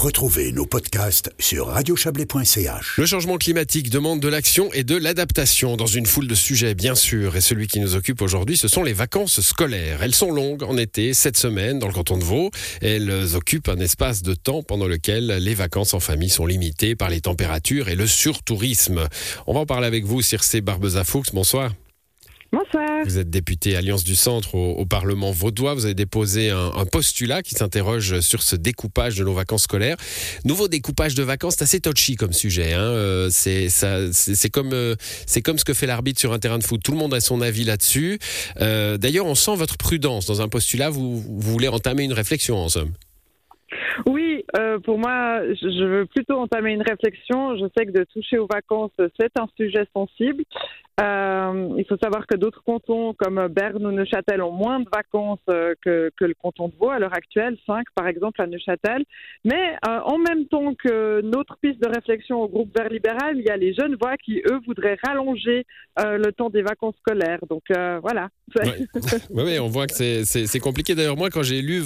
[0.00, 2.94] Retrouvez nos podcasts sur radiochablais.ch.
[2.96, 6.94] Le changement climatique demande de l'action et de l'adaptation dans une foule de sujets, bien
[6.94, 7.36] sûr.
[7.36, 10.02] Et celui qui nous occupe aujourd'hui, ce sont les vacances scolaires.
[10.02, 12.50] Elles sont longues en été, cette semaine dans le canton de Vaud.
[12.80, 17.10] Elles occupent un espace de temps pendant lequel les vacances en famille sont limitées par
[17.10, 19.06] les températures et le surtourisme.
[19.46, 21.34] On va en parler avec vous, Circe Barbeza-Fuchs.
[21.34, 21.72] Bonsoir.
[22.52, 23.04] Bonsoir.
[23.04, 25.74] Vous êtes député Alliance du Centre au, Parlement vaudois.
[25.74, 29.96] Vous avez déposé un, postulat qui s'interroge sur ce découpage de nos vacances scolaires.
[30.44, 32.72] Nouveau découpage de vacances, c'est assez touchy comme sujet.
[32.72, 32.80] Hein.
[32.80, 34.96] Euh, c'est comme, euh,
[35.44, 36.82] comme ce que fait l'arbitre sur un terrain de foot.
[36.82, 38.18] Tout le monde a son avis là-dessus.
[38.60, 40.90] Euh, d'ailleurs, on sent votre prudence dans un postulat.
[40.90, 42.90] Vous, vous voulez entamer une réflexion, en somme.
[44.06, 44.44] Oui,
[44.84, 47.56] pour moi, je veux plutôt entamer une réflexion.
[47.56, 50.42] Je sais que de toucher aux vacances, c'est un sujet sensible.
[51.00, 55.38] Euh, il faut savoir que d'autres cantons comme Berne ou Neuchâtel ont moins de vacances
[55.48, 59.04] euh, que, le canton de Vaud à l'heure actuelle, 5 par exemple à Neuchâtel.
[59.44, 63.44] Mais euh, en même temps que notre piste de réflexion au groupe Vert libéral, il
[63.44, 65.64] y a les jeunes voix qui, eux, voudraient rallonger
[65.98, 67.40] le temps des vacances scolaires.
[67.48, 67.64] Donc
[68.02, 68.28] voilà.
[69.30, 70.94] Oui, on voit que c'est compliqué.
[70.94, 71.82] D'ailleurs, moi, quand j'ai lu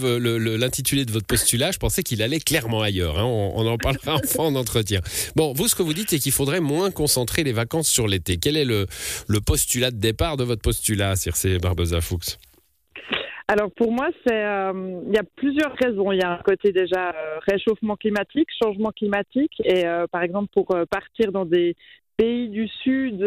[0.57, 3.19] l'intitulé de votre postulat, je pensais qu'il allait clairement ailleurs.
[3.19, 3.25] Hein.
[3.25, 5.01] On, on, en parlera en entretien.
[5.37, 8.37] Bon, vous, ce que vous dites, c'est qu'il faudrait moins concentrer les vacances sur l'été.
[8.37, 8.87] Quel est le,
[9.29, 12.39] le postulat de départ de votre postulat, Circe Barbeza Fuchs
[13.47, 16.13] alors pour moi, c'est euh, il y a plusieurs raisons.
[16.13, 20.49] Il y a un côté déjà euh, réchauffement climatique, changement climatique, et euh, par exemple
[20.53, 21.77] pour partir dans des
[22.17, 23.21] pays du sud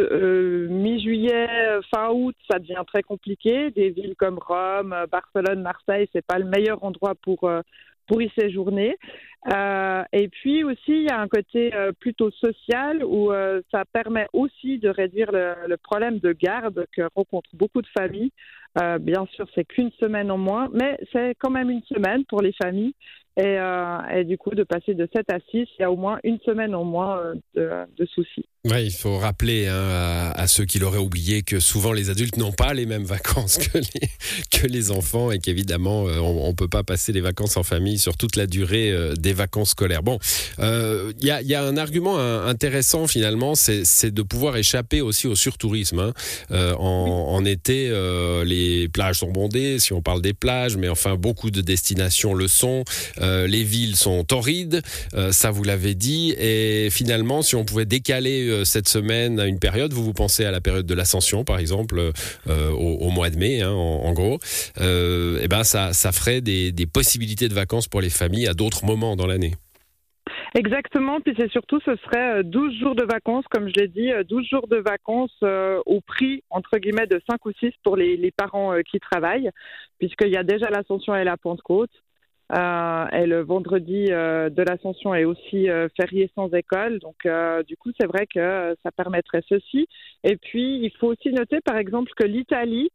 [0.69, 3.69] mi-juillet, fin août, ça devient très compliqué.
[3.71, 7.49] Des villes comme Rome, Barcelone, Marseille, c'est pas le meilleur endroit pour
[8.07, 8.97] pour y séjourner.
[9.53, 13.85] Euh, et puis aussi, il y a un côté euh, plutôt social où euh, ça
[13.85, 18.31] permet aussi de réduire le, le, problème de garde que rencontrent beaucoup de familles.
[18.81, 22.41] Euh, bien sûr, c'est qu'une semaine en moins, mais c'est quand même une semaine pour
[22.41, 22.93] les familles.
[23.37, 25.95] Et, euh, et, du coup, de passer de 7 à 6, il y a au
[25.95, 28.45] moins une semaine en moins euh, de, de soucis.
[28.69, 32.51] Oui, il faut rappeler hein, à, ceux qui l'auraient oublié que souvent les adultes n'ont
[32.51, 34.09] pas les mêmes vacances que les,
[34.51, 38.17] que les enfants et qu'évidemment, on ne peut pas passer les vacances en famille sur
[38.17, 40.03] toute la durée des vacances scolaires.
[40.03, 40.19] Bon,
[40.59, 45.35] il y a, y, a, un argument intéressant finalement, c'est de pouvoir échapper aussi au
[45.35, 45.99] surtourisme.
[45.99, 46.13] Hein.
[46.77, 47.89] en, en, été,
[48.45, 52.33] les les plages sont bondées, si on parle des plages, mais enfin beaucoup de destinations
[52.33, 52.83] le sont.
[53.19, 54.81] Euh, les villes sont torrides,
[55.13, 56.33] euh, ça vous l'avez dit.
[56.39, 60.45] Et finalement, si on pouvait décaler euh, cette semaine à une période, vous vous pensez
[60.45, 62.11] à la période de l'ascension, par exemple,
[62.47, 64.39] au, mois de mai, hein, en, gros,
[64.79, 68.85] et eh ben ça, ça ferait des possibilités de vacances pour les familles à d'autres
[68.85, 69.53] moments dans l'année.
[70.55, 74.09] Exactement, puis c'est surtout, ce serait 12 euh, jours de vacances, comme je l'ai dit,
[74.27, 77.97] 12 euh, jours de vacances euh, au prix, entre guillemets, de 5 ou 6 pour
[77.97, 79.51] les parents qui travaillent,
[79.99, 81.91] puisqu'il y a déjà l'Ascension et la Pentecôte.
[82.55, 85.67] Euh, et le vendredi de l'Ascension est aussi
[85.99, 86.99] férié sans école.
[86.99, 87.27] Donc,
[87.67, 89.87] du coup, c'est vrai que ça permettrait ceci.
[90.23, 92.89] Et puis, il faut aussi noter, par exemple, que l'Italie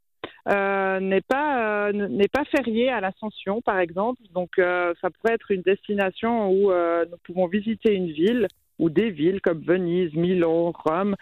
[0.48, 4.20] euh, n'est pas euh, n'est pas férié à l'Ascension, par exemple.
[4.34, 9.10] Donc, euh, ça pourrait être une destination où nous pouvons visiter une ville ou des
[9.10, 11.14] villes comme Venise, Milan, Rome,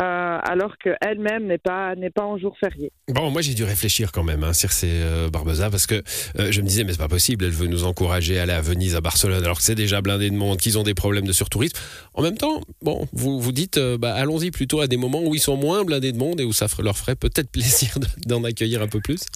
[0.00, 2.92] euh, alors qu'elle-même n'est pas, n'est pas en jour férié.
[3.08, 5.96] Bon, moi j'ai dû réfléchir quand même, hein, Circe euh, Barbosa, parce que
[6.38, 8.60] euh, je me disais, mais c'est pas possible, elle veut nous encourager à aller à
[8.60, 11.32] Venise, à Barcelone, alors que c'est déjà blindé de monde, qu'ils ont des problèmes de
[11.32, 11.76] surtourisme.
[12.14, 15.40] En même temps, bon, vous vous dites, bah, allons-y plutôt à des moments où ils
[15.40, 17.90] sont moins blindés de monde et où ça leur ferait peut-être plaisir
[18.26, 19.26] d'en accueillir un peu plus.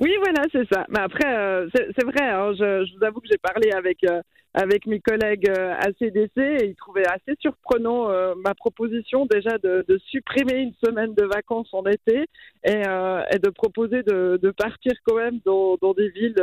[0.00, 0.86] Oui, voilà, c'est ça.
[0.88, 3.98] Mais après, c'est vrai, hein, je, je, vous avoue que j'ai parlé avec
[4.54, 9.84] avec mes collègues euh, ACDC et ils trouvaient assez surprenant euh, ma proposition déjà de,
[9.86, 12.26] de, supprimer une semaine de vacances en été
[12.64, 16.34] et, euh, et de proposer de, de, partir quand même dans, dans des villes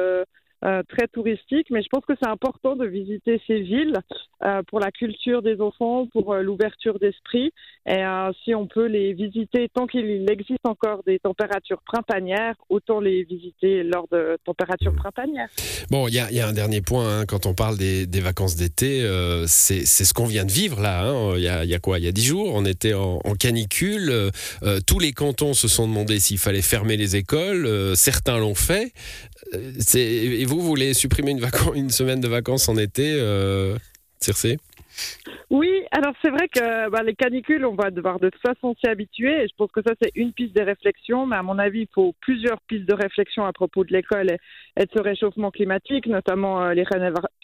[0.65, 3.93] euh, très touristique, mais je pense que c'est important de visiter ces villes
[4.43, 7.51] euh, pour la culture des enfants, pour euh, l'ouverture d'esprit.
[7.87, 8.03] Et
[8.43, 13.83] si on peut les visiter tant qu'il existe encore des températures printanières, autant les visiter
[13.83, 15.47] lors de températures printanières.
[15.89, 18.19] Bon, il y a, y a, un dernier point hein, quand on parle des, des
[18.19, 19.07] vacances d'été,
[19.47, 21.07] c'est ce qu'on vient de vivre là.
[21.07, 21.37] Hein.
[21.37, 21.63] Il hein.
[21.63, 21.97] y, y, a, quoi?
[21.97, 24.11] Il y a dix jours, on était en, en canicule.
[24.85, 27.95] tous les cantons se sont demandé s'il fallait fermer les écoles.
[27.95, 28.91] certains l'ont fait.
[29.95, 31.45] Et vous, voulez supprimer une,
[31.75, 33.77] une semaine de vacances en été, euh,
[34.19, 34.47] Circe
[35.49, 38.89] Oui, alors c'est vrai que bah, les canicules, on va devoir de toute façon s'y
[38.89, 39.43] habituer.
[39.43, 41.25] Et je pense que ça, c'est une piste de réflexion.
[41.25, 44.83] Mais à mon avis, il faut plusieurs pistes de réflexion à propos de l'école et,
[44.83, 46.83] de ce réchauffement climatique, notamment euh, les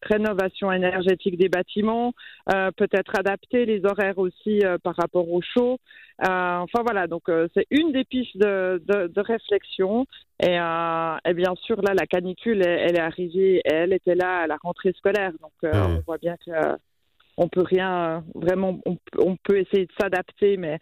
[0.02, 2.14] rénovations énergétiques des bâtiments,
[2.54, 5.80] euh, peut-être adapter les horaires aussi euh, par rapport au chaud.
[6.20, 7.24] enfin voilà, donc
[7.54, 10.06] c'est une des pistes de, de, réflexion.
[10.42, 14.58] Et, et, bien sûr, là, la canicule, elle, est arrivée, elle était là à la
[14.58, 15.32] rentrée scolaire.
[15.42, 16.52] Donc ah on voit bien que
[17.38, 20.80] on peut rien vraiment on, peut essayer de s'adapter mais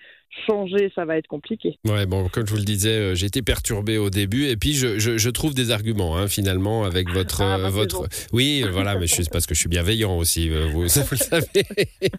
[0.48, 1.78] changer, ça va être compliqué.
[1.86, 4.74] Ouais, bon, comme je vous le disais, euh, j'ai été perturbé au début et puis
[4.74, 8.08] je, je, trouve des arguments hein, finalement avec votre ah, bah, votre.
[8.32, 11.46] Oui, voilà, mais je parce que je suis bienveillant aussi, euh, vous, vous le savez.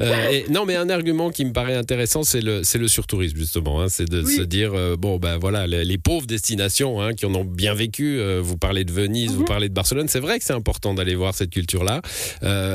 [0.00, 3.36] Euh, et, non, mais un argument qui me paraît intéressant, c'est le c'est le surtourisme
[3.36, 3.80] justement.
[3.80, 7.44] Hein, c'est de se dire bon ben voilà les, pauvres destinations hein, qui en ont
[7.44, 8.20] bien vécu.
[8.40, 9.46] vous parlez de Venise, vous mhm.
[9.46, 10.08] parlez de Barcelone.
[10.08, 12.00] C'est vrai que c'est important d'aller voir cette culture là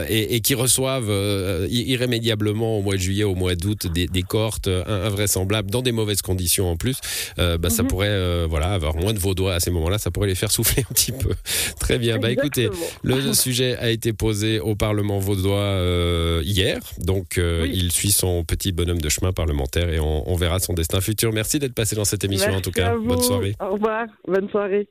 [0.10, 1.12] et, et, qui reçoivent
[1.69, 6.24] irrémédiablement au mois de juillet, au mois d'août des, des corte, invraisemblable, dans des mauvaises
[6.24, 6.97] conditions en plus,
[7.38, 7.89] euh, bah, ça mhm.
[7.89, 10.50] pourrait euh, voilà, avoir moins de vos doigts à ces moments-là, ça pourrait les faire
[10.57, 11.35] souffler un petit peu.
[11.80, 12.18] Très bien.
[12.18, 12.68] Bah écoutez,
[13.03, 18.71] le sujet a été posé au Parlement vaudois euh, hier, donc il suit son petit
[18.71, 21.31] bonhomme de chemin parlementaire et on, verra son destin futur.
[21.31, 22.95] Merci d'être passé dans cette émission en tout cas.
[22.97, 23.56] Bonne soirée.
[23.59, 24.07] Au revoir.
[24.27, 24.88] Bonne soirée.